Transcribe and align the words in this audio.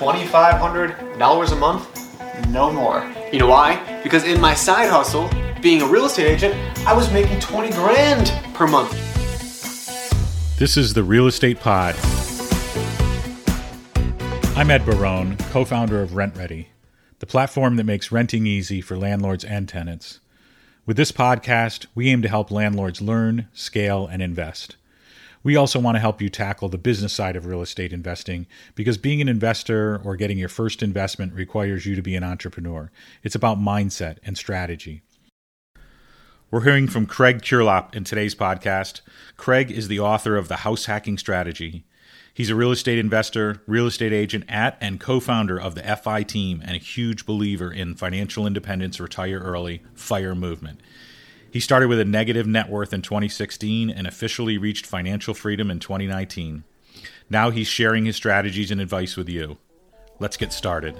$2,500 0.00 1.52
a 1.52 1.56
month? 1.56 2.48
No 2.48 2.72
more. 2.72 3.06
You 3.34 3.38
know 3.38 3.48
why? 3.48 4.00
Because 4.02 4.24
in 4.24 4.40
my 4.40 4.54
side 4.54 4.88
hustle, 4.88 5.28
being 5.60 5.82
a 5.82 5.86
real 5.86 6.06
estate 6.06 6.26
agent, 6.26 6.54
I 6.86 6.94
was 6.94 7.12
making 7.12 7.38
20 7.40 7.70
grand 7.72 8.32
per 8.54 8.66
month. 8.66 8.90
This 10.58 10.78
is 10.78 10.94
the 10.94 11.04
Real 11.04 11.26
Estate 11.26 11.60
Pod. 11.60 11.96
I'm 14.56 14.70
Ed 14.70 14.86
Barone, 14.86 15.36
co 15.50 15.66
founder 15.66 16.00
of 16.00 16.12
RentRedi, 16.12 16.68
the 17.18 17.26
platform 17.26 17.76
that 17.76 17.84
makes 17.84 18.10
renting 18.10 18.46
easy 18.46 18.80
for 18.80 18.96
landlords 18.96 19.44
and 19.44 19.68
tenants. 19.68 20.20
With 20.86 20.96
this 20.96 21.12
podcast, 21.12 21.84
we 21.94 22.08
aim 22.08 22.22
to 22.22 22.28
help 22.28 22.50
landlords 22.50 23.02
learn, 23.02 23.48
scale, 23.52 24.06
and 24.06 24.22
invest. 24.22 24.76
We 25.42 25.56
also 25.56 25.80
want 25.80 25.94
to 25.94 26.00
help 26.00 26.20
you 26.20 26.28
tackle 26.28 26.68
the 26.68 26.76
business 26.76 27.14
side 27.14 27.34
of 27.34 27.46
real 27.46 27.62
estate 27.62 27.94
investing 27.94 28.46
because 28.74 28.98
being 28.98 29.22
an 29.22 29.28
investor 29.28 30.00
or 30.04 30.16
getting 30.16 30.36
your 30.36 30.50
first 30.50 30.82
investment 30.82 31.32
requires 31.32 31.86
you 31.86 31.94
to 31.94 32.02
be 32.02 32.14
an 32.14 32.24
entrepreneur. 32.24 32.90
It's 33.22 33.34
about 33.34 33.58
mindset 33.58 34.18
and 34.22 34.36
strategy. 34.36 35.02
We're 36.50 36.64
hearing 36.64 36.88
from 36.88 37.06
Craig 37.06 37.40
Curelop 37.42 37.94
in 37.94 38.04
today's 38.04 38.34
podcast. 38.34 39.00
Craig 39.36 39.70
is 39.70 39.88
the 39.88 40.00
author 40.00 40.36
of 40.36 40.48
The 40.48 40.56
House 40.56 40.86
Hacking 40.86 41.16
Strategy. 41.16 41.84
He's 42.34 42.50
a 42.50 42.54
real 42.54 42.72
estate 42.72 42.98
investor, 42.98 43.62
real 43.66 43.86
estate 43.86 44.12
agent 44.12 44.44
at, 44.48 44.76
and 44.80 45.00
co 45.00 45.20
founder 45.20 45.58
of 45.58 45.74
the 45.74 45.82
FI 45.82 46.22
team, 46.24 46.60
and 46.64 46.76
a 46.76 46.80
huge 46.80 47.24
believer 47.24 47.72
in 47.72 47.94
financial 47.94 48.46
independence, 48.46 49.00
retire 49.00 49.38
early, 49.38 49.82
fire 49.94 50.34
movement. 50.34 50.80
He 51.52 51.58
started 51.58 51.88
with 51.88 51.98
a 51.98 52.04
negative 52.04 52.46
net 52.46 52.70
worth 52.70 52.92
in 52.92 53.02
2016 53.02 53.90
and 53.90 54.06
officially 54.06 54.56
reached 54.56 54.86
financial 54.86 55.34
freedom 55.34 55.68
in 55.68 55.80
2019. 55.80 56.62
Now 57.28 57.50
he's 57.50 57.66
sharing 57.66 58.04
his 58.04 58.14
strategies 58.14 58.70
and 58.70 58.80
advice 58.80 59.16
with 59.16 59.28
you. 59.28 59.58
Let's 60.20 60.36
get 60.36 60.52
started. 60.52 60.94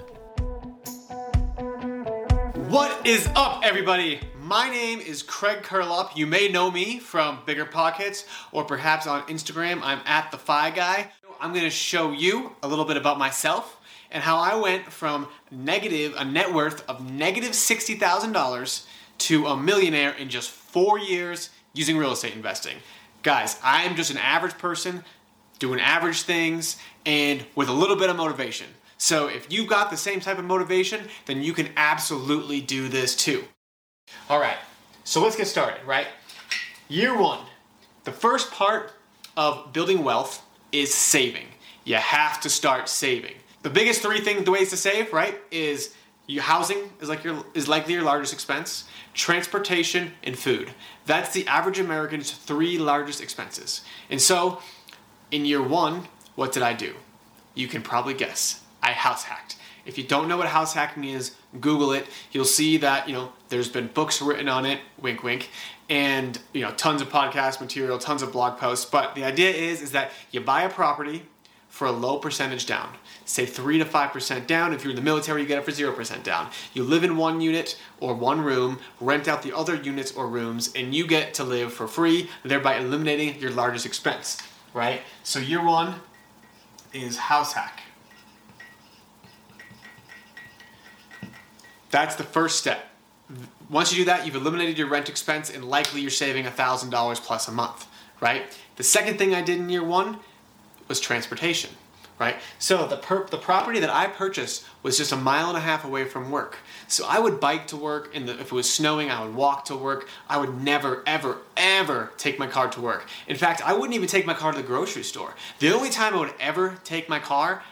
What 2.67 3.07
is 3.07 3.29
up, 3.33 3.61
everybody? 3.63 4.19
My 4.41 4.69
name 4.69 4.99
is 4.99 5.23
Craig 5.23 5.63
Curelop. 5.63 6.17
You 6.17 6.27
may 6.27 6.49
know 6.49 6.69
me 6.69 6.99
from 6.99 7.39
Bigger 7.45 7.65
Pockets 7.65 8.25
or 8.51 8.65
perhaps 8.65 9.07
on 9.07 9.21
Instagram. 9.27 9.79
I'm 9.81 10.01
at 10.05 10.31
the 10.31 10.37
Fi 10.37 10.71
Guy. 10.71 11.11
I'm 11.39 11.53
going 11.53 11.63
to 11.63 11.69
show 11.69 12.11
you 12.11 12.57
a 12.61 12.67
little 12.67 12.85
bit 12.85 12.97
about 12.97 13.17
myself 13.17 13.79
and 14.11 14.21
how 14.21 14.37
I 14.37 14.55
went 14.55 14.91
from 14.91 15.29
negative, 15.49 16.13
a 16.17 16.25
net 16.25 16.53
worth 16.53 16.83
of 16.89 17.09
negative 17.09 17.51
$60,000 17.51 18.85
to 19.21 19.47
a 19.47 19.57
millionaire 19.57 20.11
in 20.11 20.29
just 20.29 20.49
four 20.49 20.99
years 20.99 21.49
using 21.73 21.97
real 21.97 22.11
estate 22.11 22.33
investing. 22.33 22.77
Guys, 23.23 23.59
I 23.63 23.83
am 23.83 23.95
just 23.95 24.11
an 24.11 24.17
average 24.17 24.57
person 24.57 25.03
doing 25.59 25.79
average 25.79 26.23
things 26.23 26.77
and 27.05 27.45
with 27.55 27.69
a 27.69 27.73
little 27.73 27.95
bit 27.95 28.09
of 28.09 28.15
motivation. 28.15 28.67
So 28.97 29.27
if 29.27 29.51
you've 29.51 29.67
got 29.67 29.91
the 29.91 29.97
same 29.97 30.19
type 30.19 30.37
of 30.37 30.45
motivation, 30.45 31.07
then 31.25 31.41
you 31.41 31.53
can 31.53 31.69
absolutely 31.77 32.61
do 32.61 32.87
this 32.87 33.15
too. 33.15 33.43
All 34.29 34.39
right, 34.39 34.57
so 35.03 35.21
let's 35.23 35.35
get 35.35 35.47
started, 35.47 35.85
right? 35.85 36.07
Year 36.87 37.17
one, 37.17 37.39
the 38.03 38.11
first 38.11 38.51
part 38.51 38.93
of 39.37 39.71
building 39.71 40.03
wealth 40.03 40.43
is 40.71 40.93
saving. 40.93 41.47
You 41.83 41.95
have 41.95 42.41
to 42.41 42.49
start 42.49 42.89
saving. 42.89 43.35
The 43.63 43.69
biggest 43.69 44.01
three 44.01 44.19
things, 44.19 44.43
the 44.43 44.51
ways 44.51 44.71
to 44.71 44.77
save, 44.77 45.13
right, 45.13 45.39
is 45.51 45.95
your 46.31 46.43
housing 46.43 46.77
is 47.01 47.09
like 47.09 47.25
your 47.25 47.43
is 47.53 47.67
likely 47.67 47.93
your 47.93 48.03
largest 48.03 48.31
expense, 48.31 48.85
transportation, 49.13 50.13
and 50.23 50.39
food. 50.39 50.71
That's 51.05 51.33
the 51.33 51.45
average 51.45 51.77
American's 51.77 52.31
three 52.31 52.77
largest 52.77 53.21
expenses. 53.21 53.81
And 54.09 54.21
so, 54.21 54.61
in 55.29 55.43
year 55.43 55.61
one, 55.61 56.07
what 56.35 56.53
did 56.53 56.63
I 56.63 56.71
do? 56.73 56.95
You 57.53 57.67
can 57.67 57.81
probably 57.81 58.13
guess. 58.13 58.61
I 58.81 58.93
house 58.93 59.25
hacked. 59.25 59.57
If 59.85 59.97
you 59.97 60.05
don't 60.05 60.29
know 60.29 60.37
what 60.37 60.47
house 60.47 60.73
hacking 60.73 61.03
is, 61.03 61.35
Google 61.59 61.91
it. 61.91 62.07
You'll 62.31 62.45
see 62.45 62.77
that 62.77 63.09
you 63.09 63.13
know 63.13 63.33
there's 63.49 63.69
been 63.69 63.87
books 63.87 64.21
written 64.21 64.47
on 64.47 64.65
it. 64.65 64.79
Wink, 65.01 65.23
wink. 65.23 65.49
And 65.89 66.39
you 66.53 66.61
know 66.61 66.71
tons 66.71 67.01
of 67.01 67.09
podcast 67.09 67.59
material, 67.59 67.99
tons 67.99 68.21
of 68.21 68.31
blog 68.31 68.57
posts. 68.57 68.85
But 68.85 69.15
the 69.15 69.25
idea 69.25 69.49
is 69.49 69.81
is 69.81 69.91
that 69.91 70.11
you 70.31 70.39
buy 70.39 70.61
a 70.61 70.69
property 70.69 71.23
for 71.71 71.87
a 71.87 71.91
low 71.91 72.19
percentage 72.19 72.65
down. 72.65 72.89
Say 73.23 73.45
3 73.45 73.79
to 73.79 73.85
5% 73.85 74.45
down. 74.45 74.73
If 74.73 74.83
you're 74.83 74.91
in 74.91 74.95
the 74.97 75.01
military, 75.01 75.41
you 75.41 75.47
get 75.47 75.57
it 75.57 75.63
for 75.63 75.71
0% 75.71 76.21
down. 76.21 76.49
You 76.73 76.83
live 76.83 77.05
in 77.05 77.15
one 77.15 77.39
unit 77.39 77.79
or 78.01 78.13
one 78.13 78.41
room, 78.41 78.79
rent 78.99 79.29
out 79.29 79.41
the 79.41 79.55
other 79.55 79.75
units 79.75 80.11
or 80.11 80.27
rooms, 80.27 80.71
and 80.75 80.93
you 80.93 81.07
get 81.07 81.33
to 81.35 81.45
live 81.45 81.73
for 81.73 81.87
free, 81.87 82.29
thereby 82.43 82.77
eliminating 82.77 83.39
your 83.39 83.51
largest 83.51 83.85
expense, 83.85 84.37
right? 84.73 85.01
So, 85.23 85.39
year 85.39 85.63
one 85.63 85.95
is 86.91 87.17
house 87.17 87.53
hack. 87.53 87.81
That's 91.89 92.15
the 92.15 92.23
first 92.23 92.59
step. 92.59 92.89
Once 93.69 93.93
you 93.93 93.99
do 93.99 94.05
that, 94.05 94.25
you've 94.25 94.35
eliminated 94.35 94.77
your 94.77 94.89
rent 94.89 95.07
expense 95.07 95.49
and 95.49 95.63
likely 95.63 96.01
you're 96.01 96.11
saving 96.11 96.43
$1,000 96.43 97.21
plus 97.21 97.47
a 97.47 97.51
month, 97.51 97.87
right? 98.19 98.43
The 98.75 98.83
second 98.83 99.17
thing 99.17 99.33
I 99.33 99.41
did 99.41 99.57
in 99.57 99.69
year 99.69 99.83
one 99.83 100.19
was 100.91 100.99
transportation, 100.99 101.69
right? 102.19 102.35
So 102.59 102.85
the 102.85 102.97
per- 102.97 103.25
the 103.27 103.37
property 103.37 103.79
that 103.79 103.89
I 103.89 104.07
purchased 104.07 104.65
was 104.83 104.97
just 104.97 105.13
a 105.13 105.15
mile 105.15 105.47
and 105.47 105.57
a 105.57 105.61
half 105.61 105.85
away 105.85 106.03
from 106.03 106.29
work. 106.29 106.57
So 106.89 107.05
I 107.07 107.17
would 107.17 107.39
bike 107.39 107.65
to 107.67 107.77
work, 107.77 108.13
and 108.13 108.29
if 108.29 108.47
it 108.47 108.51
was 108.51 108.69
snowing, 108.69 109.09
I 109.09 109.23
would 109.23 109.33
walk 109.33 109.63
to 109.65 109.75
work. 109.77 110.09
I 110.27 110.37
would 110.37 110.61
never, 110.61 111.01
ever, 111.07 111.37
ever 111.55 112.11
take 112.17 112.37
my 112.37 112.47
car 112.47 112.69
to 112.71 112.81
work. 112.81 113.05
In 113.25 113.37
fact, 113.37 113.65
I 113.65 113.71
wouldn't 113.71 113.93
even 113.93 114.09
take 114.09 114.25
my 114.25 114.33
car 114.33 114.51
to 114.51 114.57
the 114.57 114.67
grocery 114.67 115.03
store. 115.03 115.33
The 115.59 115.73
only 115.73 115.89
time 115.89 116.13
I 116.13 116.19
would 116.19 116.33
ever 116.41 116.77
take 116.83 117.07
my 117.07 117.19
car, 117.19 117.63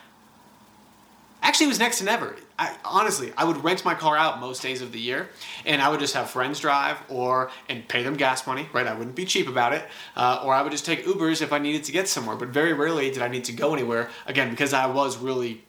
actually, 1.49 1.65
it 1.65 1.69
was 1.69 1.79
next 1.79 1.97
to 1.97 2.03
never. 2.03 2.35
I, 2.59 2.75
honestly, 2.85 3.33
I 3.35 3.43
would 3.43 3.63
rent 3.63 3.83
my 3.83 3.95
car 3.95 4.15
out 4.15 4.39
most 4.39 4.61
days 4.61 4.83
of 4.83 4.91
the 4.91 4.99
year, 4.99 5.29
and 5.65 5.81
I 5.81 5.89
would 5.89 5.99
just 5.99 6.13
have 6.13 6.29
friends 6.29 6.59
drive 6.59 6.97
or 7.09 7.49
and 7.67 7.87
pay 7.87 8.03
them 8.03 8.15
gas 8.15 8.45
money. 8.45 8.69
Right, 8.71 8.85
I 8.85 8.93
wouldn't 8.93 9.15
be 9.15 9.25
cheap 9.25 9.47
about 9.47 9.73
it, 9.73 9.83
uh, 10.15 10.43
or 10.43 10.53
I 10.53 10.61
would 10.61 10.71
just 10.71 10.85
take 10.85 11.05
Ubers 11.05 11.41
if 11.41 11.51
I 11.51 11.57
needed 11.57 11.83
to 11.85 11.91
get 11.91 12.07
somewhere. 12.07 12.35
But 12.35 12.49
very 12.49 12.73
rarely 12.73 13.09
did 13.09 13.23
I 13.23 13.29
need 13.29 13.45
to 13.45 13.51
go 13.51 13.73
anywhere. 13.73 14.11
Again, 14.27 14.51
because 14.51 14.73
I 14.73 14.85
was 14.85 15.17
really 15.17 15.63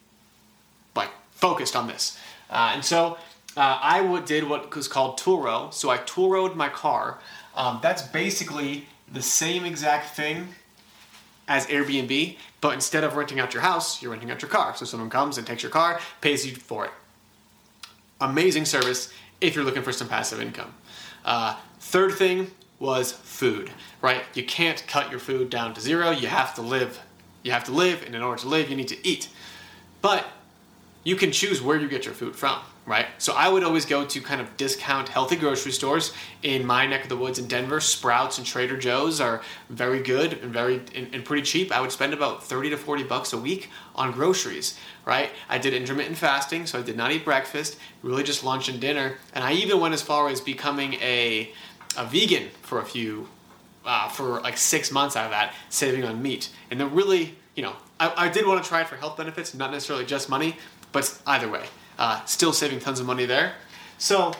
like 0.94 1.10
focused 1.30 1.74
on 1.74 1.88
this, 1.88 2.18
uh, 2.50 2.72
and 2.74 2.84
so 2.84 3.16
uh, 3.56 3.78
I 3.80 4.02
would, 4.02 4.26
did 4.26 4.46
what 4.46 4.76
was 4.76 4.86
called 4.86 5.18
Turo. 5.18 5.72
So 5.72 5.88
I 5.88 5.96
Turoed 5.96 6.56
my 6.56 6.68
car. 6.68 7.20
Um, 7.56 7.80
that's 7.82 8.02
basically 8.02 8.86
the 9.10 9.22
same 9.22 9.64
exact 9.64 10.14
thing 10.14 10.48
as 11.50 11.66
Airbnb, 11.66 12.36
but 12.60 12.74
instead 12.74 13.02
of 13.02 13.16
renting 13.16 13.40
out 13.40 13.52
your 13.52 13.62
house, 13.62 14.00
you're 14.00 14.12
renting 14.12 14.30
out 14.30 14.40
your 14.40 14.48
car. 14.48 14.74
So 14.76 14.84
someone 14.84 15.10
comes 15.10 15.36
and 15.36 15.44
takes 15.44 15.64
your 15.64 15.72
car, 15.72 16.00
pays 16.20 16.46
you 16.46 16.54
for 16.54 16.84
it. 16.84 16.92
Amazing 18.20 18.66
service 18.66 19.12
if 19.40 19.56
you're 19.56 19.64
looking 19.64 19.82
for 19.82 19.90
some 19.90 20.08
passive 20.08 20.40
income. 20.40 20.72
Uh, 21.24 21.56
third 21.80 22.12
thing 22.12 22.52
was 22.78 23.10
food, 23.10 23.72
right? 24.00 24.22
You 24.32 24.44
can't 24.44 24.86
cut 24.86 25.10
your 25.10 25.18
food 25.18 25.50
down 25.50 25.74
to 25.74 25.80
zero. 25.80 26.12
You 26.12 26.28
have 26.28 26.54
to 26.54 26.62
live. 26.62 27.00
You 27.42 27.50
have 27.50 27.64
to 27.64 27.72
live, 27.72 28.04
and 28.06 28.14
in 28.14 28.22
order 28.22 28.40
to 28.42 28.48
live, 28.48 28.70
you 28.70 28.76
need 28.76 28.88
to 28.88 29.06
eat. 29.06 29.28
But 30.02 30.26
you 31.02 31.16
can 31.16 31.32
choose 31.32 31.60
where 31.60 31.76
you 31.76 31.88
get 31.88 32.04
your 32.04 32.14
food 32.14 32.36
from 32.36 32.60
right? 32.90 33.06
So 33.18 33.34
I 33.34 33.48
would 33.48 33.62
always 33.62 33.86
go 33.86 34.04
to 34.04 34.20
kind 34.20 34.40
of 34.40 34.56
discount 34.56 35.08
healthy 35.08 35.36
grocery 35.36 35.70
stores 35.70 36.12
in 36.42 36.66
my 36.66 36.88
neck 36.88 37.04
of 37.04 37.08
the 37.08 37.16
woods 37.16 37.38
in 37.38 37.46
Denver. 37.46 37.78
Sprouts 37.78 38.36
and 38.36 38.44
Trader 38.44 38.76
Joe's 38.76 39.20
are 39.20 39.42
very 39.68 40.02
good 40.02 40.32
and 40.32 40.52
very 40.52 40.80
and, 40.96 41.14
and, 41.14 41.24
pretty 41.24 41.44
cheap. 41.44 41.70
I 41.70 41.80
would 41.80 41.92
spend 41.92 42.12
about 42.12 42.42
30 42.42 42.70
to 42.70 42.76
40 42.76 43.04
bucks 43.04 43.32
a 43.32 43.38
week 43.38 43.70
on 43.94 44.10
groceries, 44.10 44.76
right? 45.06 45.30
I 45.48 45.56
did 45.56 45.72
intermittent 45.72 46.18
fasting, 46.18 46.66
so 46.66 46.80
I 46.80 46.82
did 46.82 46.96
not 46.96 47.12
eat 47.12 47.24
breakfast, 47.24 47.78
really 48.02 48.24
just 48.24 48.42
lunch 48.42 48.68
and 48.68 48.80
dinner. 48.80 49.18
And 49.34 49.44
I 49.44 49.52
even 49.52 49.78
went 49.78 49.94
as 49.94 50.02
far 50.02 50.28
as 50.28 50.40
becoming 50.40 50.94
a 50.94 51.52
a 51.96 52.04
vegan 52.04 52.48
for 52.62 52.80
a 52.80 52.84
few 52.84 53.28
uh, 53.84 54.08
for 54.08 54.40
like 54.40 54.58
six 54.58 54.90
months 54.90 55.14
out 55.14 55.26
of 55.26 55.30
that, 55.30 55.54
saving 55.68 56.04
on 56.04 56.20
meat. 56.20 56.48
And 56.72 56.80
then 56.80 56.92
really, 56.92 57.36
you 57.54 57.62
know, 57.62 57.76
I, 58.00 58.26
I 58.26 58.28
did 58.28 58.48
want 58.48 58.64
to 58.64 58.68
try 58.68 58.80
it 58.80 58.88
for 58.88 58.96
health 58.96 59.16
benefits, 59.16 59.54
not 59.54 59.70
necessarily 59.70 60.04
just 60.04 60.28
money, 60.28 60.56
but 60.90 61.16
either 61.24 61.48
way 61.48 61.66
uh, 61.98 62.24
still 62.24 62.52
saving 62.52 62.80
tons 62.80 63.00
of 63.00 63.06
money 63.06 63.26
there. 63.26 63.54
So 63.98 64.32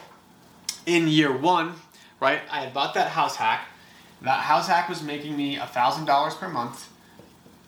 in 0.85 1.07
year 1.07 1.35
one, 1.35 1.73
right, 2.19 2.41
I 2.51 2.61
had 2.61 2.73
bought 2.73 2.93
that 2.95 3.09
house 3.09 3.35
hack. 3.35 3.67
That 4.21 4.41
house 4.41 4.67
hack 4.67 4.89
was 4.89 5.01
making 5.01 5.35
me 5.35 5.57
$1,000 5.57 6.37
per 6.37 6.49
month, 6.49 6.89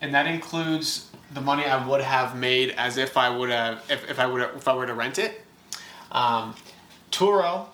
and 0.00 0.14
that 0.14 0.26
includes 0.26 1.10
the 1.32 1.40
money 1.40 1.64
I 1.64 1.84
would 1.86 2.00
have 2.00 2.36
made 2.36 2.70
as 2.70 2.96
if 2.96 3.16
I 3.16 3.28
would 3.28 3.50
have 3.50 3.84
if, 3.90 4.08
if 4.08 4.20
I 4.20 4.26
would 4.26 4.40
if 4.56 4.68
I 4.68 4.74
were 4.74 4.86
to 4.86 4.94
rent 4.94 5.18
it. 5.18 5.42
Um, 6.12 6.54
Turo 7.10 7.66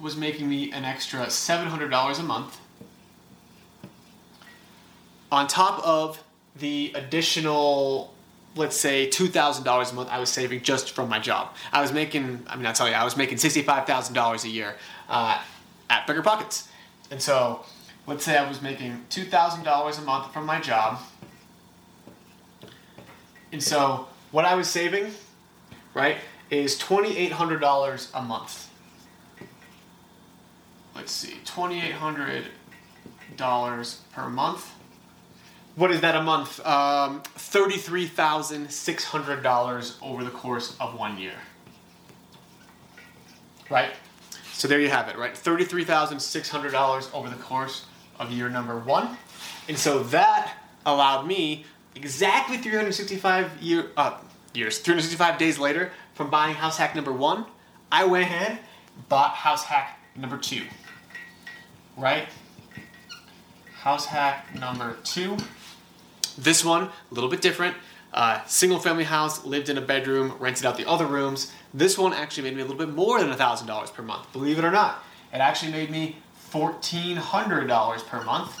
was 0.00 0.16
making 0.16 0.48
me 0.48 0.72
an 0.72 0.84
extra 0.84 1.26
$700 1.26 2.18
a 2.18 2.22
month 2.22 2.58
on 5.30 5.46
top 5.46 5.84
of 5.86 6.22
the 6.56 6.92
additional 6.94 8.12
let's 8.56 8.76
say 8.76 9.06
two 9.06 9.28
thousand 9.28 9.64
dollars 9.64 9.92
a 9.92 9.94
month 9.94 10.08
I 10.10 10.18
was 10.18 10.30
saving 10.30 10.62
just 10.62 10.90
from 10.90 11.08
my 11.08 11.18
job. 11.18 11.54
I 11.72 11.80
was 11.80 11.92
making, 11.92 12.44
I 12.48 12.56
mean, 12.56 12.66
I 12.66 12.72
tell 12.72 12.88
you, 12.88 12.94
I 12.94 13.04
was 13.04 13.16
making 13.16 13.38
sixty-five 13.38 13.86
thousand 13.86 14.14
dollars 14.14 14.44
a 14.44 14.48
year 14.48 14.76
uh, 15.08 15.40
at 15.90 16.06
Bigger 16.06 16.22
Pockets, 16.22 16.68
and 17.10 17.20
so 17.20 17.64
let's 18.06 18.24
say 18.24 18.36
I 18.36 18.48
was 18.48 18.62
making 18.62 19.04
two 19.10 19.24
thousand 19.24 19.64
dollars 19.64 19.98
a 19.98 20.02
month 20.02 20.32
from 20.32 20.46
my 20.46 20.60
job, 20.60 21.00
and 23.52 23.62
so 23.62 24.08
what 24.32 24.44
I 24.46 24.54
was 24.54 24.68
saving, 24.68 25.12
right, 25.94 26.16
is 26.50 26.78
$2,800 26.78 28.10
a 28.14 28.22
month. 28.22 28.70
Let's 30.94 31.12
see, 31.12 31.38
$2,800 31.44 33.96
per 34.12 34.28
month. 34.28 34.70
What 35.74 35.90
is 35.90 36.02
that 36.02 36.14
a 36.14 36.22
month? 36.22 36.60
Um, 36.66 37.22
$33,600 37.36 39.94
over 40.02 40.22
the 40.22 40.30
course 40.30 40.76
of 40.78 40.98
one 40.98 41.16
year. 41.18 41.32
Right? 43.70 43.94
So 44.52 44.68
there 44.68 44.80
you 44.80 44.90
have 44.90 45.08
it, 45.08 45.16
right? 45.16 45.32
$33,600 45.34 47.14
over 47.14 47.30
the 47.30 47.36
course 47.36 47.86
of 48.18 48.30
year 48.30 48.50
number 48.50 48.78
one. 48.78 49.16
And 49.68 49.78
so 49.78 50.02
that 50.04 50.54
allowed 50.84 51.26
me 51.26 51.64
exactly 51.94 52.58
365 52.58 53.62
year, 53.62 53.90
uh, 53.96 54.18
years, 54.54 54.78
365 54.78 55.38
days 55.38 55.58
later 55.58 55.90
from 56.14 56.28
buying 56.28 56.54
house 56.54 56.76
hack 56.76 56.94
number 56.94 57.12
one, 57.12 57.46
I 57.90 58.04
went 58.04 58.24
ahead, 58.24 58.58
bought 59.08 59.34
house 59.34 59.64
hack 59.64 59.98
number 60.16 60.36
two. 60.36 60.64
Right? 61.96 62.28
House 63.80 64.04
hack 64.06 64.54
number 64.54 64.96
two. 65.02 65.36
This 66.38 66.64
one, 66.64 66.84
a 66.84 67.14
little 67.14 67.30
bit 67.30 67.40
different. 67.40 67.76
Uh, 68.12 68.44
single 68.46 68.78
family 68.78 69.04
house, 69.04 69.44
lived 69.44 69.68
in 69.68 69.78
a 69.78 69.80
bedroom, 69.80 70.34
rented 70.38 70.66
out 70.66 70.76
the 70.76 70.86
other 70.86 71.06
rooms. 71.06 71.50
This 71.72 71.96
one 71.96 72.12
actually 72.12 72.44
made 72.44 72.56
me 72.56 72.62
a 72.62 72.64
little 72.66 72.78
bit 72.78 72.94
more 72.94 73.18
than 73.18 73.30
$1,000 73.30 73.94
per 73.94 74.02
month, 74.02 74.30
believe 74.32 74.58
it 74.58 74.64
or 74.64 74.70
not. 74.70 75.02
It 75.32 75.38
actually 75.38 75.72
made 75.72 75.90
me 75.90 76.18
$1,400 76.52 78.06
per 78.06 78.22
month. 78.22 78.56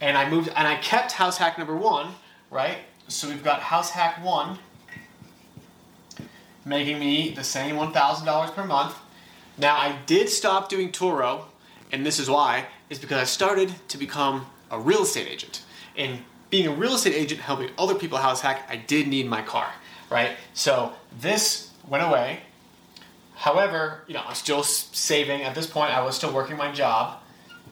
And 0.00 0.18
I 0.18 0.28
moved, 0.28 0.48
and 0.48 0.68
I 0.68 0.76
kept 0.76 1.12
house 1.12 1.38
hack 1.38 1.56
number 1.56 1.74
one, 1.74 2.08
right? 2.50 2.78
So 3.08 3.28
we've 3.28 3.44
got 3.44 3.60
house 3.60 3.90
hack 3.90 4.22
one 4.22 4.58
making 6.66 6.98
me 6.98 7.30
the 7.30 7.44
same 7.44 7.76
$1,000 7.76 8.54
per 8.54 8.64
month. 8.64 8.96
Now 9.56 9.76
I 9.76 9.96
did 10.06 10.28
stop 10.28 10.68
doing 10.68 10.90
Turo, 10.90 11.44
and 11.92 12.04
this 12.04 12.18
is 12.18 12.28
why, 12.28 12.66
is 12.90 12.98
because 12.98 13.18
I 13.18 13.24
started 13.24 13.74
to 13.88 13.98
become 13.98 14.46
a 14.70 14.78
real 14.78 15.02
estate 15.02 15.28
agent. 15.28 15.62
And 15.96 16.20
being 16.54 16.68
a 16.68 16.70
real 16.70 16.94
estate 16.94 17.16
agent 17.16 17.40
helping 17.40 17.68
other 17.76 17.96
people 17.96 18.16
house 18.16 18.40
hack, 18.40 18.64
I 18.68 18.76
did 18.76 19.08
need 19.08 19.26
my 19.26 19.42
car, 19.42 19.68
right? 20.08 20.36
So 20.52 20.92
this 21.18 21.72
went 21.88 22.04
away. 22.04 22.42
However, 23.34 24.04
you 24.06 24.14
know, 24.14 24.22
I'm 24.24 24.36
still 24.36 24.62
saving. 24.62 25.42
At 25.42 25.56
this 25.56 25.66
point, 25.66 25.92
I 25.92 26.00
was 26.02 26.14
still 26.14 26.32
working 26.32 26.56
my 26.56 26.70
job. 26.70 27.18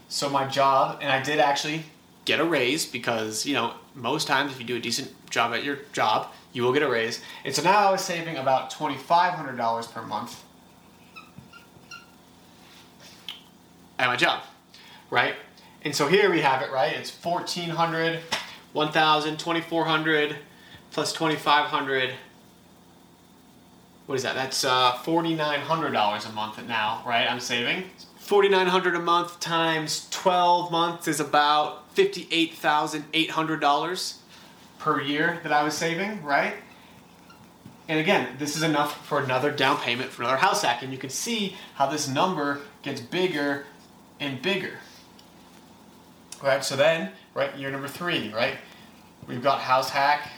So 0.08 0.28
my 0.28 0.48
job, 0.48 0.98
and 1.00 1.12
I 1.12 1.22
did 1.22 1.38
actually 1.38 1.84
get 2.24 2.40
a 2.40 2.44
raise 2.44 2.84
because, 2.84 3.46
you 3.46 3.54
know, 3.54 3.74
most 3.94 4.26
times 4.26 4.50
if 4.50 4.58
you 4.58 4.66
do 4.66 4.74
a 4.74 4.80
decent 4.80 5.12
job 5.30 5.54
at 5.54 5.62
your 5.62 5.78
job, 5.92 6.32
you 6.52 6.64
will 6.64 6.72
get 6.72 6.82
a 6.82 6.90
raise. 6.90 7.22
And 7.44 7.54
so 7.54 7.62
now 7.62 7.88
I 7.88 7.92
was 7.92 8.00
saving 8.00 8.36
about 8.36 8.72
$2,500 8.72 9.92
per 9.92 10.02
month 10.02 10.42
at 14.00 14.08
my 14.08 14.16
job, 14.16 14.42
right? 15.08 15.36
And 15.82 15.94
so 15.94 16.08
here 16.08 16.32
we 16.32 16.40
have 16.40 16.62
it, 16.62 16.72
right? 16.72 16.94
It's 16.94 17.12
1400 17.24 18.18
1000 18.72 19.38
2400 19.38 20.36
plus 20.90 21.12
2500 21.12 22.14
what 24.06 24.14
is 24.16 24.22
that? 24.24 24.34
That's 24.34 24.64
uh, 24.64 24.94
$4,900 25.04 26.28
a 26.28 26.32
month 26.32 26.60
now, 26.66 27.04
right? 27.06 27.30
I'm 27.30 27.38
saving. 27.40 27.84
4900 28.18 28.96
a 28.96 28.98
month 28.98 29.40
times 29.40 30.08
12 30.10 30.70
months 30.70 31.08
is 31.08 31.20
about 31.20 31.94
$58,800 31.94 34.16
per 34.78 35.00
year 35.00 35.40
that 35.42 35.52
I 35.52 35.62
was 35.62 35.74
saving, 35.74 36.22
right? 36.24 36.54
And 37.88 37.98
again, 38.00 38.36
this 38.38 38.56
is 38.56 38.62
enough 38.62 39.06
for 39.06 39.20
another 39.20 39.50
down 39.50 39.76
payment 39.78 40.10
for 40.10 40.22
another 40.22 40.38
house 40.38 40.62
hack. 40.62 40.82
And 40.82 40.92
you 40.92 40.98
can 40.98 41.10
see 41.10 41.56
how 41.74 41.86
this 41.86 42.08
number 42.08 42.62
gets 42.82 43.00
bigger 43.00 43.66
and 44.18 44.42
bigger. 44.42 44.78
Right, 46.42 46.64
so 46.64 46.74
then, 46.74 47.12
right, 47.34 47.56
year 47.56 47.70
number 47.70 47.88
three, 47.88 48.32
right? 48.32 48.56
We've 49.26 49.42
got 49.42 49.60
house 49.60 49.90
hack 49.90 50.30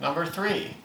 number 0.00 0.26
three. 0.26 0.76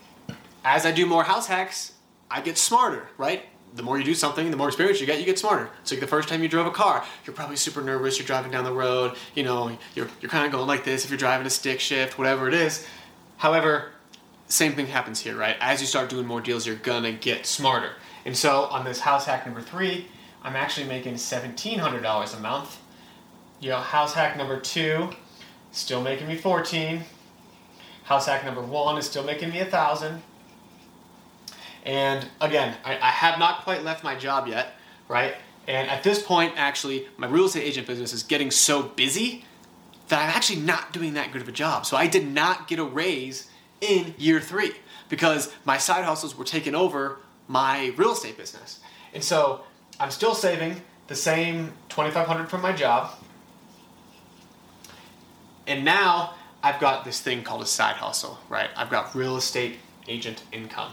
As 0.64 0.86
I 0.86 0.92
do 0.92 1.06
more 1.06 1.24
house 1.24 1.48
hacks, 1.48 1.94
I 2.30 2.42
get 2.42 2.58
smarter, 2.58 3.10
right? 3.18 3.46
the 3.76 3.84
more 3.84 3.98
you 3.98 4.04
do 4.04 4.16
something, 4.16 4.50
the 4.50 4.58
more 4.58 4.68
experience 4.68 5.00
you 5.00 5.06
get, 5.06 5.20
you 5.20 5.26
get 5.26 5.38
smarter. 5.38 5.70
So 5.84 5.96
like 5.96 6.00
the 6.02 6.08
first 6.08 6.28
time 6.30 6.42
you 6.42 6.50
drove 6.50 6.66
a 6.66 6.72
car, 6.72 7.06
you're 7.26 7.36
probably 7.36 7.56
super 7.56 7.82
nervous. 7.82 8.18
You're 8.18 8.26
driving 8.26 8.52
down 8.52 8.64
the 8.64 8.74
road. 8.74 9.16
You 9.36 9.44
know, 9.44 9.78
you're 9.96 10.10
you're 10.22 10.32
kind 10.32 10.46
of 10.46 10.52
going 10.52 10.68
like 10.68 10.84
this 10.84 11.06
if 11.06 11.12
you're 11.12 11.20
driving 11.20 11.46
a 11.46 11.50
stick 11.50 11.80
shift, 11.80 12.18
whatever 12.18 12.48
it 12.48 12.54
is. 12.54 12.86
However, 13.38 13.92
same 14.48 14.74
thing 14.74 14.88
happens 14.88 15.20
here, 15.20 15.36
right? 15.38 15.56
As 15.60 15.82
you 15.82 15.88
start 15.88 16.10
doing 16.10 16.26
more 16.26 16.42
deals, 16.42 16.66
you're 16.66 16.76
gonna 16.76 17.12
get 17.12 17.46
smarter. 17.46 17.92
And 18.26 18.36
so 18.36 18.64
on 18.66 18.86
this 18.86 19.00
house 19.00 19.26
hack 19.26 19.46
number 19.46 19.62
three, 19.62 20.08
I'm 20.44 20.56
actually 20.56 20.88
making 20.88 21.18
seventeen 21.18 21.80
hundred 21.80 22.02
dollars 22.02 22.34
a 22.34 22.40
month. 22.40 22.80
You 23.60 23.70
know, 23.70 23.78
house 23.78 24.14
hack 24.14 24.38
number 24.38 24.60
two, 24.60 25.10
still 25.72 26.02
making 26.02 26.28
me 26.28 26.36
fourteen. 26.36 27.04
House 28.04 28.26
hack 28.26 28.46
number 28.46 28.62
one 28.62 28.98
is 28.98 29.06
still 29.06 29.24
making 29.24 29.52
me 29.52 29.60
a 29.60 29.66
thousand. 29.66 30.22
And 31.86 32.28
again, 32.42 32.76
I, 32.84 32.98
I 32.98 33.12
have 33.12 33.40
not 33.40 33.64
quite 33.64 33.84
left 33.84 34.04
my 34.04 34.16
job 34.16 34.48
yet, 34.48 34.76
right? 35.08 35.36
And 35.68 35.90
at 35.90 36.04
this 36.04 36.22
point, 36.22 36.54
actually, 36.56 37.08
my 37.18 37.28
real 37.28 37.46
estate 37.46 37.64
agent 37.64 37.88
business 37.88 38.12
is 38.12 38.24
getting 38.24 38.52
so 38.52 38.82
busy 38.82 39.46
that 40.08 40.22
I'm 40.24 40.30
actually 40.36 40.60
not 40.62 40.92
doing 40.92 41.14
that 41.14 41.32
good 41.32 41.42
of 41.42 41.48
a 41.48 41.52
job. 41.52 41.86
So 41.86 41.96
I 41.96 42.08
did 42.08 42.28
not 42.28 42.68
get 42.68 42.80
a 42.80 42.84
raise 42.84 43.50
in 43.80 44.16
year 44.18 44.42
three 44.42 44.74
because 45.08 45.54
my 45.66 45.78
side 45.78 46.04
hustles 46.04 46.38
were 46.38 46.44
taking 46.44 46.76
over 46.76 47.20
my 47.48 47.94
real 47.98 48.14
estate 48.14 48.38
business. 48.38 48.80
And 49.14 49.24
so 49.24 49.62
I'm 50.00 50.12
still 50.12 50.34
saving 50.34 50.82
the 51.08 51.16
same 51.16 51.74
2500 51.90 52.50
from 52.50 52.62
my 52.62 52.72
job. 52.72 53.12
And 55.70 55.86
now 55.86 56.34
I've 56.64 56.80
got 56.80 57.06
this 57.06 57.22
thing 57.22 57.44
called 57.44 57.62
a 57.62 57.66
side 57.68 57.96
hustle, 57.96 58.40
right? 58.50 58.72
I've 58.76 58.90
got 58.90 59.14
real 59.14 59.38
estate 59.38 59.78
agent 60.08 60.42
income. 60.52 60.92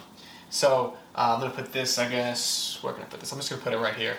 So 0.50 0.98
uh, 1.14 1.38
I'm 1.40 1.50
to 1.50 1.56
put 1.56 1.72
this, 1.72 1.98
I 1.98 2.10
guess, 2.10 2.78
where 2.82 2.92
can 2.92 3.02
I 3.02 3.06
put 3.06 3.20
this? 3.20 3.32
I'm 3.32 3.38
just 3.38 3.48
to 3.48 3.56
put 3.56 3.72
it 3.72 3.78
right 3.78 3.94
here. 3.94 4.16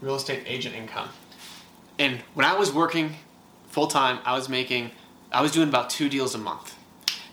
Real 0.00 0.16
estate 0.16 0.42
agent 0.44 0.74
income. 0.74 1.08
And 2.00 2.18
when 2.34 2.46
I 2.46 2.56
was 2.58 2.72
working 2.72 3.14
full 3.68 3.86
time, 3.86 4.18
I 4.24 4.34
was 4.34 4.48
making, 4.48 4.90
I 5.30 5.40
was 5.40 5.52
doing 5.52 5.68
about 5.68 5.88
two 5.88 6.08
deals 6.08 6.34
a 6.34 6.38
month. 6.38 6.74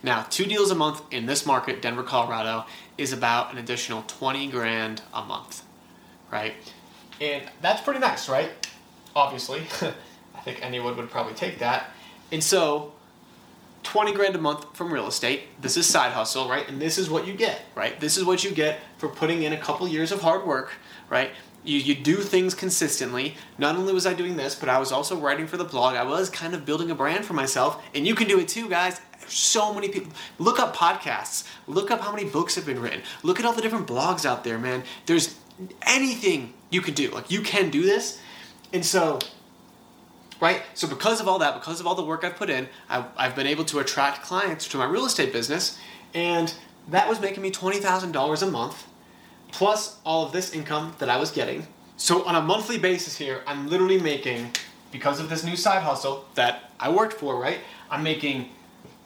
Now, 0.04 0.28
two 0.30 0.46
deals 0.46 0.70
a 0.70 0.76
month 0.76 1.02
in 1.10 1.26
this 1.26 1.44
market, 1.44 1.82
Denver, 1.82 2.04
Colorado, 2.04 2.66
is 3.00 3.14
about 3.14 3.52
an 3.52 3.58
additional 3.58 4.04
20 4.04 4.48
grand 4.50 5.02
a 5.12 5.24
month, 5.24 5.64
right? 6.32 6.54
And 7.20 7.50
that's 7.64 7.82
pretty 7.82 8.00
nice, 8.00 8.30
right? 8.30 8.52
Obviously. 9.16 9.64
I 10.36 10.42
think 10.42 10.64
anyone 10.64 10.96
would 10.98 11.10
probably 11.10 11.34
take 11.34 11.60
that. 11.60 11.92
And 12.32 12.44
so 12.44 12.94
20 13.86 14.14
grand 14.14 14.36
a 14.36 14.40
month 14.40 14.76
from 14.76 14.92
real 14.92 15.08
estate. 15.08 15.44
This 15.62 15.78
is 15.78 15.86
side 15.86 16.12
hustle, 16.12 16.50
right? 16.50 16.68
And 16.68 16.82
this 16.82 16.98
is 16.98 17.10
what 17.10 17.28
you 17.28 17.34
get, 17.34 17.62
right? 17.76 18.00
This 18.00 18.18
is 18.18 18.26
what 18.26 18.44
you 18.44 18.52
get 18.52 18.80
for 18.98 19.08
putting 19.08 19.44
in 19.44 19.54
a 19.54 19.58
couple 19.58 19.88
years 19.88 20.12
of 20.12 20.22
hard 20.22 20.46
work, 20.46 20.72
right? 21.10 21.32
You, 21.64 21.80
you 21.80 21.96
do 21.96 22.18
things 22.18 22.54
consistently. 22.54 23.36
Not 23.58 23.76
only 23.76 23.94
was 23.94 24.06
I 24.06 24.14
doing 24.14 24.38
this, 24.38 24.56
but 24.56 24.70
I 24.70 24.80
was 24.80 24.92
also 24.92 25.18
writing 25.18 25.48
for 25.48 25.58
the 25.58 25.64
blog. 25.64 25.96
I 25.96 26.04
was 26.04 26.30
kind 26.30 26.54
of 26.54 26.66
building 26.66 26.92
a 26.92 26.96
brand 26.96 27.26
for 27.26 27.34
myself. 27.34 27.84
And 27.94 28.06
you 28.06 28.16
can 28.16 28.28
do 28.28 28.40
it 28.40 28.48
too, 28.48 28.70
guys. 28.70 29.02
So 29.28 29.74
many 29.74 29.90
people. 29.90 30.12
Look 30.40 30.60
up 30.60 30.76
podcasts. 30.76 31.48
Look 31.68 31.90
up 31.90 32.02
how 32.02 32.12
many 32.12 32.28
books 32.30 32.56
have 32.56 32.66
been 32.66 32.80
written. 32.80 33.02
Look 33.24 33.40
at 33.40 33.46
all 33.46 33.54
the 33.54 33.62
different 33.62 33.88
blogs 33.88 34.26
out 34.26 34.44
there, 34.44 34.60
man. 34.60 34.84
There's 35.06 35.36
anything 35.84 36.54
you 36.70 36.82
can 36.82 36.94
do. 36.94 37.10
Like, 37.12 37.32
you 37.32 37.42
can 37.42 37.70
do 37.70 37.84
this. 37.84 38.20
And 38.74 38.86
so, 38.86 39.20
right? 40.42 40.62
So 40.74 40.88
because 40.88 41.22
of 41.22 41.28
all 41.28 41.40
that, 41.40 41.54
because 41.54 41.80
of 41.80 41.88
all 41.88 41.96
the 41.96 42.04
work 42.04 42.24
I've 42.24 42.36
put 42.36 42.50
in, 42.50 42.68
I've, 42.90 43.06
I've 43.18 43.36
been 43.36 43.48
able 43.48 43.66
to 43.66 43.80
attract 43.80 44.24
clients 44.24 44.68
to 44.70 44.78
my 44.78 44.86
real 44.86 45.06
estate 45.06 45.32
business, 45.32 45.78
and 46.14 46.54
that 46.90 47.08
was 47.10 47.20
making 47.20 47.42
me 47.42 47.52
twenty 47.52 47.80
thousand 47.80 48.12
dollars 48.12 48.42
a 48.42 48.50
month, 48.52 48.88
plus 49.52 49.98
all 50.06 50.26
of 50.26 50.32
this 50.32 50.54
income 50.54 50.96
that 51.00 51.10
I 51.10 51.18
was 51.18 51.32
getting. 51.32 51.68
So 51.98 52.26
on 52.26 52.36
a 52.36 52.42
monthly 52.42 52.78
basis 52.78 53.18
here, 53.18 53.42
I'm 53.48 53.70
literally 53.70 54.00
making, 54.00 54.52
because 54.92 55.20
of 55.20 55.30
this 55.30 55.44
new 55.44 55.56
side 55.56 55.82
hustle 55.82 56.26
that 56.36 56.72
I 56.80 56.92
worked 56.92 57.14
for, 57.14 57.40
right? 57.40 57.60
I'm 57.90 58.04
making 58.04 58.50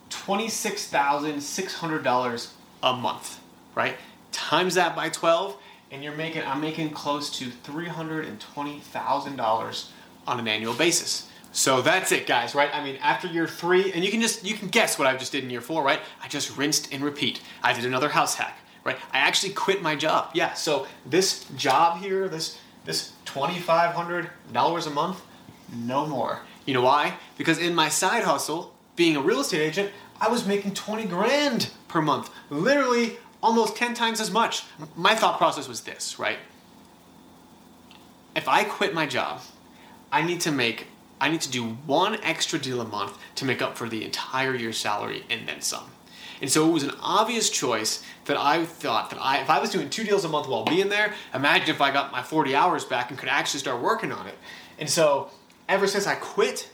twenty-six 0.10 0.88
thousand 0.88 1.42
six 1.42 1.76
hundred 1.76 2.04
dollars 2.04 2.54
a 2.82 2.94
month, 2.94 3.40
right? 3.76 3.96
Times 4.32 4.76
that 4.76 4.96
by 4.96 5.10
twelve, 5.10 5.56
and 5.92 6.04
you're 6.04 6.16
making 6.16 6.44
I'm 6.44 6.62
making 6.62 6.90
close 6.92 7.30
to 7.38 7.52
three 7.52 7.88
hundred 7.88 8.26
and 8.26 8.40
twenty 8.40 8.80
thousand 8.80 9.36
dollars 9.36 9.92
on 10.30 10.40
an 10.40 10.48
annual 10.48 10.74
basis. 10.74 11.28
So 11.52 11.82
that's 11.82 12.12
it, 12.12 12.28
guys, 12.28 12.54
right? 12.54 12.70
I 12.74 12.84
mean, 12.84 12.98
after 12.98 13.28
year 13.28 13.48
three, 13.48 13.92
and 13.92 14.06
you 14.06 14.12
can 14.12 14.22
just 14.22 14.46
you 14.46 14.54
can 14.54 14.68
guess 14.68 15.00
what 15.00 15.08
I 15.08 15.18
just 15.18 15.32
did 15.32 15.44
in 15.44 15.50
year 15.50 15.62
four, 15.62 15.84
right? 15.84 16.00
I 16.24 16.28
just 16.28 16.56
rinsed 16.56 16.94
and 16.94 17.04
repeat. 17.04 17.42
I 17.64 17.74
did 17.74 17.86
another 17.86 18.10
house 18.10 18.36
hack, 18.36 18.60
right? 18.84 18.98
I 19.12 19.18
actually 19.18 19.54
quit 19.54 19.82
my 19.82 19.96
job. 19.96 20.30
Yeah. 20.34 20.54
So 20.54 20.86
this 21.06 21.46
job 21.56 22.00
here, 22.02 22.30
this 22.30 22.60
this 22.86 23.14
twenty 23.26 23.60
five 23.60 23.96
hundred 23.96 24.30
dollars 24.54 24.86
a 24.86 24.92
month, 24.92 25.22
no 25.74 26.06
more. 26.06 26.42
You 26.66 26.76
know 26.76 26.82
why? 26.82 27.16
Because 27.36 27.58
in 27.58 27.74
my 27.74 27.90
side 27.90 28.24
hustle, 28.24 28.76
being 28.96 29.16
a 29.16 29.22
real 29.22 29.40
estate 29.40 29.62
agent, 29.62 29.92
I 30.22 30.28
was 30.28 30.46
making 30.46 30.74
20 30.74 31.06
grand 31.06 31.72
per 31.88 32.02
month. 32.02 32.30
Literally 32.50 33.18
almost 33.42 33.76
10 33.76 33.94
times 33.94 34.20
as 34.20 34.30
much. 34.30 34.66
My 34.96 35.16
thought 35.16 35.38
process 35.38 35.68
was 35.68 35.82
this, 35.82 36.20
right? 36.20 36.38
If 38.36 38.48
I 38.48 38.66
quit 38.66 38.94
my 38.94 39.06
job, 39.08 39.42
I 40.12 40.22
need 40.22 40.42
to 40.42 40.52
make 40.52 40.88
I 41.22 41.30
need 41.30 41.42
to 41.42 41.52
do 41.52 41.66
one 41.86 42.16
extra 42.24 42.58
deal 42.58 42.80
a 42.80 42.86
month 42.86 43.18
to 43.36 43.46
make 43.46 43.62
up 43.62 43.78
for 43.78 43.90
the 43.90 44.06
entire 44.06 44.56
year's 44.56 44.78
salary 44.78 45.26
and 45.30 45.48
then 45.48 45.60
some. 45.62 45.92
And 46.42 46.50
so 46.50 46.70
it 46.70 46.72
was 46.72 46.84
an 46.84 46.94
obvious 47.02 47.50
choice 47.50 48.02
that 48.26 48.38
I 48.38 48.64
thought 48.64 49.10
that 49.10 49.20
I, 49.22 49.40
if 49.40 49.50
I 49.50 49.60
was 49.60 49.70
doing 49.70 49.90
two 49.90 50.06
deals 50.06 50.24
a 50.24 50.30
month 50.30 50.48
while 50.48 50.64
being 50.64 50.88
there, 50.88 51.14
imagine 51.34 51.70
if 51.70 51.82
I 51.82 51.92
got 51.92 52.14
my 52.14 52.24
40 52.24 52.56
hours 52.56 52.86
back 52.86 53.10
and 53.10 53.20
could 53.20 53.28
actually 53.28 53.60
start 53.60 53.82
working 53.82 54.14
on 54.14 54.28
it. 54.28 54.36
And 54.78 54.90
so 54.90 55.30
ever 55.68 55.88
since 55.88 56.08
I 56.08 56.16
quit 56.16 56.70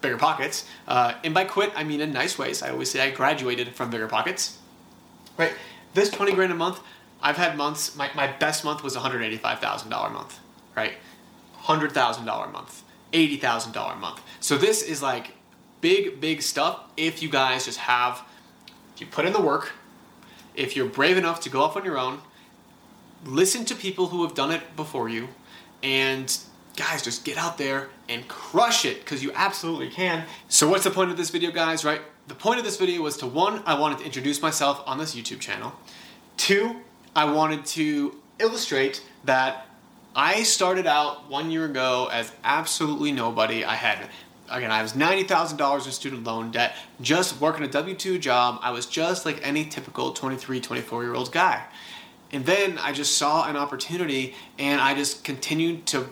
Bigger 0.00 0.16
Pockets, 0.16 0.66
uh, 0.88 1.14
and 1.22 1.34
by 1.34 1.44
quit 1.44 1.72
I 1.76 1.84
mean 1.84 2.00
in 2.00 2.12
nice 2.12 2.38
ways. 2.38 2.62
I 2.62 2.70
always 2.70 2.90
say 2.90 3.00
I 3.00 3.10
graduated 3.10 3.74
from 3.74 3.90
Bigger 3.90 4.08
Pockets. 4.08 4.58
Right, 5.36 5.52
this 5.94 6.10
20 6.10 6.32
grand 6.32 6.52
a 6.52 6.54
month, 6.54 6.80
I've 7.22 7.36
had 7.36 7.56
months. 7.56 7.94
My, 7.96 8.10
my 8.14 8.26
best 8.26 8.64
month 8.64 8.82
was 8.82 8.94
185,000 8.94 9.90
dollar 9.90 10.08
a 10.08 10.12
month. 10.12 10.38
Right, 10.74 10.94
hundred 11.60 11.92
thousand 11.92 12.26
dollar 12.26 12.46
a 12.46 12.50
month, 12.50 12.82
eighty 13.12 13.36
thousand 13.36 13.72
dollar 13.72 13.94
a 13.94 13.96
month. 13.96 14.20
So 14.40 14.56
this 14.56 14.82
is 14.82 15.02
like 15.02 15.32
big, 15.80 16.20
big 16.20 16.42
stuff. 16.42 16.80
If 16.96 17.22
you 17.22 17.28
guys 17.28 17.64
just 17.64 17.78
have, 17.78 18.22
if 18.94 19.00
you 19.00 19.06
put 19.06 19.24
in 19.24 19.32
the 19.32 19.40
work, 19.40 19.72
if 20.54 20.76
you're 20.76 20.88
brave 20.88 21.16
enough 21.16 21.40
to 21.40 21.50
go 21.50 21.62
off 21.62 21.76
on 21.76 21.84
your 21.84 21.98
own, 21.98 22.20
listen 23.24 23.64
to 23.66 23.74
people 23.74 24.08
who 24.08 24.22
have 24.22 24.34
done 24.34 24.50
it 24.50 24.76
before 24.76 25.08
you, 25.08 25.28
and 25.82 26.36
guys, 26.76 27.02
just 27.02 27.24
get 27.24 27.36
out 27.36 27.58
there 27.58 27.88
and 28.08 28.26
crush 28.28 28.84
it 28.84 29.00
because 29.00 29.22
you 29.22 29.32
absolutely 29.34 29.88
can. 29.88 30.24
So, 30.48 30.68
what's 30.68 30.84
the 30.84 30.90
point 30.90 31.10
of 31.10 31.16
this 31.16 31.30
video, 31.30 31.50
guys? 31.50 31.84
Right? 31.84 32.00
The 32.28 32.34
point 32.34 32.58
of 32.58 32.64
this 32.64 32.76
video 32.76 33.02
was 33.02 33.16
to 33.18 33.26
one, 33.26 33.62
I 33.66 33.78
wanted 33.78 33.98
to 33.98 34.04
introduce 34.04 34.40
myself 34.40 34.82
on 34.86 34.98
this 34.98 35.14
YouTube 35.14 35.40
channel. 35.40 35.72
Two, 36.36 36.76
I 37.14 37.30
wanted 37.30 37.66
to 37.66 38.16
illustrate 38.38 39.04
that 39.24 39.66
I 40.14 40.42
started 40.42 40.86
out 40.86 41.30
one 41.30 41.50
year 41.50 41.66
ago 41.66 42.08
as 42.10 42.32
absolutely 42.42 43.12
nobody. 43.12 43.64
I 43.64 43.74
had 43.74 44.08
again, 44.50 44.72
I 44.72 44.82
was 44.82 44.94
$90,000 44.94 45.86
in 45.86 45.92
student 45.92 46.24
loan 46.24 46.50
debt, 46.50 46.74
just 47.00 47.40
working 47.40 47.64
a 47.64 47.68
W 47.68 47.94
2 47.94 48.18
job. 48.18 48.58
I 48.62 48.72
was 48.72 48.86
just 48.86 49.24
like 49.24 49.40
any 49.46 49.64
typical 49.64 50.12
23, 50.12 50.60
24 50.60 51.04
year 51.04 51.14
old 51.14 51.30
guy. 51.30 51.64
And 52.32 52.44
then 52.44 52.78
I 52.78 52.92
just 52.92 53.16
saw 53.16 53.48
an 53.48 53.56
opportunity 53.56 54.34
and 54.58 54.80
I 54.80 54.94
just 54.94 55.24
continued 55.24 55.86
to 55.86 56.08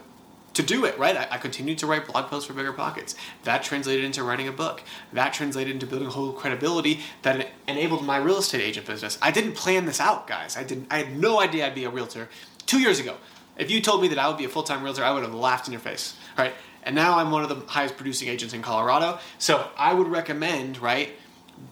to 0.54 0.62
do 0.64 0.84
it, 0.86 0.98
right? 0.98 1.16
I, 1.16 1.28
I, 1.32 1.38
continued 1.38 1.78
to 1.78 1.86
write 1.86 2.08
blog 2.08 2.26
posts 2.26 2.48
for 2.48 2.52
Bigger 2.52 2.72
Pockets. 2.72 3.14
That 3.44 3.62
translated 3.62 4.04
into 4.04 4.24
writing 4.24 4.48
a 4.48 4.52
book. 4.52 4.82
That 5.12 5.32
translated 5.32 5.72
into 5.72 5.86
building 5.86 6.08
a 6.08 6.10
whole 6.10 6.32
credibility 6.32 6.98
that 7.22 7.50
enabled 7.68 8.04
my 8.04 8.16
real 8.16 8.38
estate 8.38 8.62
agent 8.62 8.84
business. 8.84 9.18
I 9.22 9.30
didn't 9.30 9.52
plan 9.52 9.86
this 9.86 10.00
out, 10.00 10.26
guys. 10.26 10.56
I 10.56 10.64
didn't. 10.64 10.88
I 10.90 10.98
had 10.98 11.16
no 11.16 11.40
idea 11.40 11.64
I'd 11.64 11.76
be 11.76 11.84
a 11.84 11.90
realtor 11.90 12.28
two 12.66 12.80
years 12.80 12.98
ago. 12.98 13.18
If 13.58 13.70
you 13.70 13.80
told 13.80 14.00
me 14.00 14.08
that 14.08 14.18
I 14.18 14.28
would 14.28 14.38
be 14.38 14.44
a 14.44 14.48
full 14.48 14.62
time 14.62 14.82
realtor, 14.82 15.04
I 15.04 15.10
would 15.10 15.22
have 15.22 15.34
laughed 15.34 15.66
in 15.66 15.72
your 15.72 15.80
face, 15.80 16.16
right? 16.36 16.54
And 16.84 16.94
now 16.94 17.18
I'm 17.18 17.30
one 17.30 17.42
of 17.42 17.48
the 17.48 17.70
highest 17.70 17.96
producing 17.96 18.28
agents 18.28 18.54
in 18.54 18.62
Colorado. 18.62 19.18
So 19.38 19.68
I 19.76 19.92
would 19.92 20.08
recommend, 20.08 20.78
right? 20.78 21.10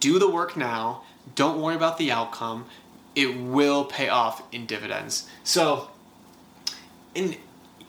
Do 0.00 0.18
the 0.18 0.28
work 0.28 0.56
now. 0.56 1.04
Don't 1.34 1.60
worry 1.60 1.76
about 1.76 1.96
the 1.96 2.10
outcome. 2.10 2.66
It 3.14 3.38
will 3.40 3.84
pay 3.84 4.08
off 4.08 4.42
in 4.52 4.66
dividends. 4.66 5.28
So, 5.42 5.90
in 7.14 7.36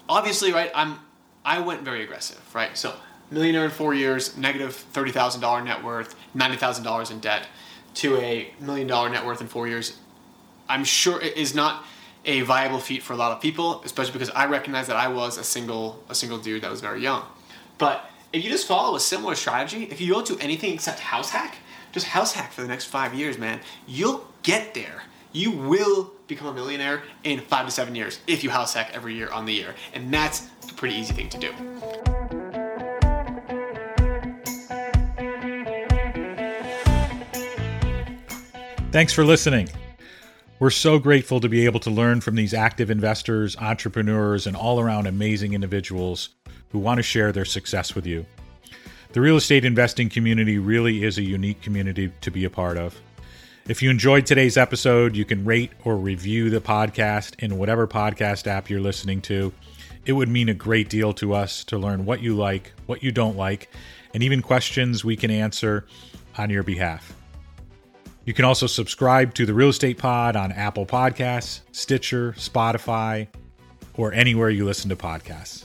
obviously, 0.08 0.54
right? 0.54 0.72
I'm 0.74 1.00
I 1.44 1.60
went 1.60 1.82
very 1.82 2.04
aggressive, 2.04 2.42
right? 2.54 2.78
So 2.78 2.94
millionaire 3.30 3.66
in 3.66 3.72
four 3.72 3.94
years, 3.94 4.38
negative 4.38 4.76
thirty 4.76 5.12
thousand 5.12 5.42
dollar 5.42 5.62
net 5.62 5.84
worth, 5.84 6.16
ninety 6.34 6.58
thousand 6.58 6.84
dollars 6.84 7.12
in 7.12 7.20
debt, 7.20 7.48
to 7.96 8.18
a 8.18 8.54
million 8.60 8.88
dollar 8.88 9.10
net 9.10 9.26
worth 9.26 9.42
in 9.42 9.48
four 9.48 9.68
years. 9.68 9.98
I'm 10.70 10.84
sure 10.84 11.22
it 11.22 11.36
is 11.36 11.56
not 11.56 11.84
a 12.28 12.42
viable 12.42 12.80
feat 12.80 13.02
for 13.02 13.14
a 13.14 13.16
lot 13.16 13.32
of 13.32 13.42
people, 13.42 13.82
especially 13.84 14.12
because 14.12 14.30
I 14.30 14.46
recognize 14.46 14.88
that 14.88 14.98
I 14.98 15.08
was 15.08 15.38
a 15.38 15.44
single 15.44 16.04
a 16.10 16.14
single 16.14 16.38
dude 16.38 16.62
that 16.62 16.70
was 16.70 16.82
very 16.82 17.02
young. 17.02 17.24
But 17.78 18.10
if 18.34 18.44
you 18.44 18.50
just 18.52 18.68
follow 18.68 18.96
a 18.96 19.00
similar 19.00 19.34
strategy, 19.34 19.86
if 19.86 20.02
you 20.02 20.14
don't 20.14 20.28
do 20.28 20.38
anything 20.40 20.74
except 20.74 21.00
house 21.00 21.30
hack, 21.30 21.58
just 21.94 22.08
house 22.08 22.34
hack 22.34 22.52
for 22.52 22.62
the 22.62 22.68
next 22.68 22.86
five 22.86 23.14
years, 23.14 23.38
man, 23.38 23.62
you'll 23.88 24.28
get 24.44 24.74
there. 24.74 25.04
You 25.32 25.52
will 25.52 26.12
become 26.28 26.48
a 26.48 26.54
millionaire 26.54 27.04
in 27.24 27.40
five 27.40 27.66
to 27.66 27.72
seven 27.72 27.96
years 27.96 28.20
if 28.28 28.44
you 28.44 28.50
house 28.50 28.74
hack 28.74 28.92
every 28.94 29.16
year 29.16 29.32
on 29.32 29.46
the 29.46 29.54
year. 29.54 29.74
And 29.94 30.14
that's 30.14 30.50
a 30.70 30.74
pretty 30.74 30.96
easy 30.96 31.14
thing 31.14 31.30
to 31.30 31.38
do. 31.38 31.54
Thanks 38.92 39.14
for 39.14 39.24
listening. 39.24 39.70
We're 40.60 40.72
so 40.72 40.98
grateful 40.98 41.40
to 41.42 41.50
be 41.50 41.66
able 41.66 41.80
to 41.82 41.92
learn 41.92 42.20
from 42.20 42.34
these 42.34 42.56
active 42.56 42.90
investors, 42.90 43.56
entrepreneurs, 43.58 44.48
and 44.48 44.58
all 44.58 44.80
around 44.80 45.06
amazing 45.06 45.54
individuals 45.54 46.30
who 46.70 46.80
want 46.80 46.98
to 46.98 47.04
share 47.04 47.32
their 47.32 47.46
success 47.46 47.94
with 47.94 48.08
you. 48.08 48.26
The 49.14 49.22
real 49.22 49.38
estate 49.38 49.66
investing 49.66 50.10
community 50.10 50.58
really 50.58 51.04
is 51.04 51.20
a 51.20 51.22
unique 51.22 51.62
community 51.62 52.12
to 52.22 52.32
be 52.32 52.44
a 52.46 52.50
part 52.50 52.76
of. 52.78 53.00
If 53.68 53.84
you 53.84 53.92
enjoyed 53.92 54.26
today's 54.26 54.58
episode, 54.58 55.16
you 55.16 55.26
can 55.26 55.46
rate 55.46 55.74
or 55.84 55.96
review 55.96 56.50
the 56.50 56.60
podcast 56.60 57.36
in 57.38 57.60
whatever 57.60 57.88
podcast 57.88 58.48
app 58.48 58.68
you're 58.68 58.82
listening 58.82 59.22
to. 59.24 59.54
It 60.08 60.14
would 60.14 60.30
mean 60.30 60.50
a 60.50 60.56
great 60.56 60.90
deal 60.90 61.14
to 61.14 61.36
us 61.36 61.64
to 61.66 61.78
learn 61.78 62.04
what 62.04 62.22
you 62.22 62.36
like, 62.36 62.74
what 62.88 63.04
you 63.04 63.12
don't 63.12 63.38
like, 63.38 63.70
and 64.16 64.24
even 64.24 64.42
questions 64.42 65.06
we 65.06 65.18
can 65.18 65.30
answer 65.30 65.86
on 66.36 66.50
your 66.50 66.64
behalf. 66.64 67.17
You 68.28 68.34
can 68.34 68.44
also 68.44 68.68
subscribe 68.68 69.34
to 69.36 69.46
the 69.46 69.54
Real 69.54 69.70
Estate 69.70 70.00
Pod 70.00 70.36
on 70.36 70.52
Apple 70.52 70.86
Podcasts, 70.86 71.62
Stitcher, 71.72 72.34
Spotify, 72.34 73.30
or 73.94 74.12
anywhere 74.12 74.50
you 74.50 74.66
listen 74.66 74.90
to 74.90 74.98
podcasts. 74.98 75.64